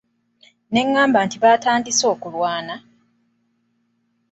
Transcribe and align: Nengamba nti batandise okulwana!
Nengamba 0.73 1.19
nti 1.25 1.37
batandise 1.43 2.05
okulwana! 2.13 2.75